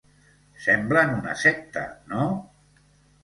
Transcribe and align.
Semblen 0.67 1.13
una 1.17 1.35
secta, 1.41 1.83
no? 2.13 2.25